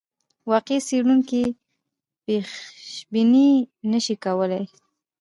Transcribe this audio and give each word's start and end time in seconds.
واقعي 0.51 0.79
څېړونکی 0.87 1.43
پیشبیني 2.25 3.49
نه 3.91 3.99
شي 4.05 4.15
کولای. 4.23 4.63